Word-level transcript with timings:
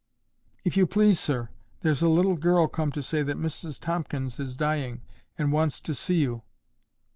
"If 0.63 0.75
you 0.75 0.87
please, 0.87 1.19
sir, 1.19 1.49
here's 1.83 2.01
a 2.01 2.09
little 2.09 2.35
girl 2.35 2.67
come 2.67 2.91
to 2.93 3.03
say 3.03 3.21
that 3.21 3.37
Mrs 3.37 3.79
Tomkins 3.79 4.39
is 4.39 4.57
dying, 4.57 5.03
and 5.37 5.51
wants 5.51 5.79
to 5.81 5.93
see 5.93 6.15
you." 6.15 6.41